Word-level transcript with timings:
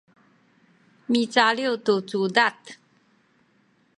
micaliw 1.11 1.73
tu 1.85 1.95
cudad 2.09 2.57